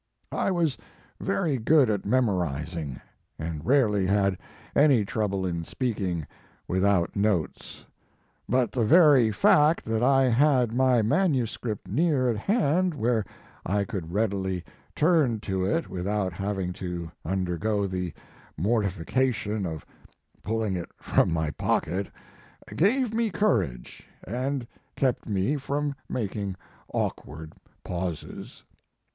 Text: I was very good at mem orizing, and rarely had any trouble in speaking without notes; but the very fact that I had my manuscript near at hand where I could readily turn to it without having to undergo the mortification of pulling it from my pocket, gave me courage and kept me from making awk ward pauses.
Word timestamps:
I 0.31 0.49
was 0.49 0.77
very 1.19 1.59
good 1.59 1.87
at 1.87 2.07
mem 2.07 2.25
orizing, 2.25 2.99
and 3.37 3.63
rarely 3.63 4.07
had 4.07 4.35
any 4.75 5.05
trouble 5.05 5.45
in 5.45 5.63
speaking 5.63 6.25
without 6.67 7.15
notes; 7.15 7.85
but 8.49 8.71
the 8.71 8.83
very 8.83 9.31
fact 9.31 9.85
that 9.85 10.01
I 10.01 10.23
had 10.23 10.73
my 10.73 11.03
manuscript 11.03 11.87
near 11.87 12.31
at 12.31 12.35
hand 12.37 12.95
where 12.95 13.23
I 13.63 13.83
could 13.83 14.11
readily 14.11 14.63
turn 14.95 15.39
to 15.41 15.65
it 15.65 15.87
without 15.87 16.33
having 16.33 16.73
to 16.73 17.11
undergo 17.23 17.85
the 17.85 18.11
mortification 18.57 19.67
of 19.67 19.85
pulling 20.41 20.75
it 20.75 20.89
from 20.99 21.31
my 21.31 21.51
pocket, 21.51 22.09
gave 22.75 23.13
me 23.13 23.29
courage 23.29 24.07
and 24.25 24.65
kept 24.95 25.29
me 25.29 25.57
from 25.57 25.93
making 26.09 26.55
awk 26.91 27.23
ward 27.27 27.53
pauses. 27.83 28.63